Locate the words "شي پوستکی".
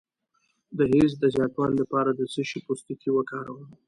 2.49-3.09